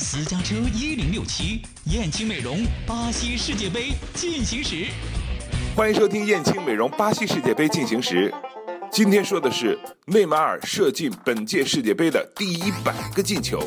[0.00, 4.86] 私家车一零六七，燕青美容，巴西世界杯进行时。
[5.74, 8.32] 欢迎收听燕青美容巴西世界杯进行时。
[8.92, 9.76] 今天说的是
[10.06, 13.60] 内马尔射进本届世界杯的第一百个进球。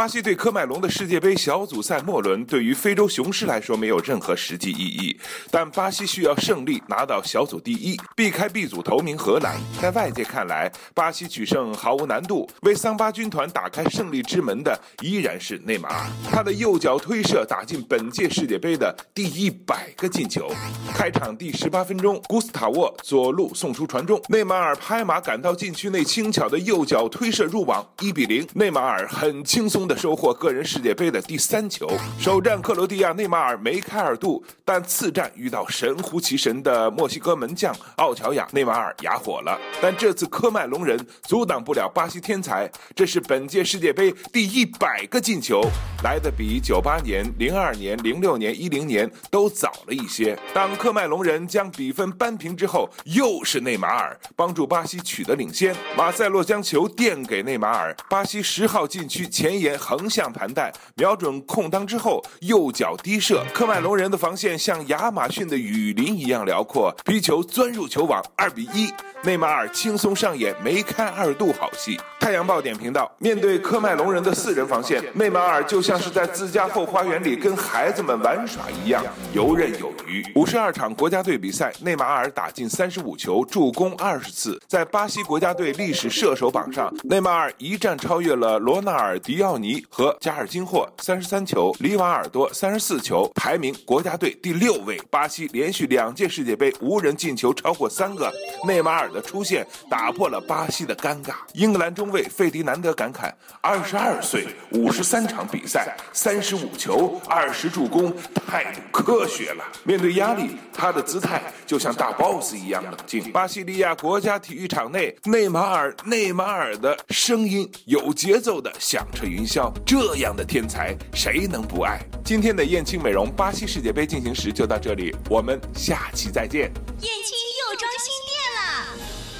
[0.00, 5.14] 巴西对科麦隆的世界杯小组赛末轮，对于非洲雄狮来说没有任何实际意义。
[5.50, 9.60] 但巴西需要胜利拿到小组第一，避开 B 组头名荷兰。
[9.78, 12.48] 在外界看来，巴西取胜毫无难度。
[12.62, 20.50] 为桑巴军团打开胜利之门的依然是内马尔，他的右脚推射打进本届世界杯的第一百个进球。
[20.94, 28.48] 开场第十八分钟，古斯塔沃左路送出传中，内马尔拍马赶到禁区内，轻巧的右脚推射入网，一比零。
[28.54, 29.89] 内马尔很轻松。
[29.90, 31.90] 的收获个人世界杯的第三球。
[32.16, 39.58] 首战克罗地亚，内马尔梅开二度，但次战遇到神乎其神的墨西哥门将奥乔亚，内马尔哑火了。
[39.82, 45.60] 但这次科麦隆人阻挡不了巴西天才，这是本届世界杯第一百个进球，
[46.04, 50.38] 来的比九八年、零二年、零六年、一零年都早了一些。
[50.54, 55.74] 当科麦隆人将比分扳平之后，又是内马尔帮助巴西取得领先。
[55.96, 59.69] 马塞洛将球垫给内马尔，巴西十号禁区前沿。
[59.76, 63.44] 横向盘带，瞄准空当之后，右脚低射。
[63.52, 68.92] 科麦隆人的防线像亚马逊的雨林一样辽阔，皮球钻入球网，二比一。
[69.22, 72.00] 内马尔轻松上演梅开二度好戏。
[72.18, 80.24] 太阳报点评道：面对科麦隆人的四人防线，内马尔就像是在自家后花园里跟孩子们玩耍一样，游刃有余。
[80.34, 84.58] 五十二场国家队比赛，内马尔打进三十五球，助攻二十次。
[84.66, 94.98] 在巴西国家队历史射手榜上，内马尔一战超越了罗纳尔迪奥尼和加尔金霍，三十三球；里瓦尔多三十四球，排名国家队第六位。
[95.10, 98.32] 巴西连续两届世界杯无人进球超过三个，
[98.66, 99.10] 内马尔。
[99.10, 101.34] 的出现打破了巴西的尴尬。
[101.54, 103.28] 英格兰中卫费迪南德感慨：
[103.60, 108.14] 二十二岁，五十三场比赛，三十五球，二十助攻，
[108.46, 109.64] 态度科学了。
[109.82, 113.32] 面对压力，他的姿态就像大 boss 一样冷静。
[113.32, 119.72] 巴西利亚国家体育场内，内马尔，内马尔的声音有节奏的响彻云霄霄。
[119.84, 121.98] 这样的天才，谁能不爱？
[122.24, 126.70] 今天的燕青美容巴西世界杯进行时就到这里，我们下期再见。
[127.00, 128.60] 燕青又装新店了。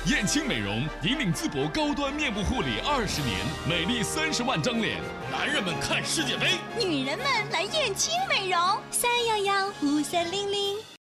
[0.06, 3.38] 燕青美容引领淄博高端面部护理二十年，
[3.68, 4.98] 美丽三十万张脸。
[5.30, 8.58] 男人们看世界杯，女人们来燕青美容。
[8.90, 10.99] 三幺幺五三零零。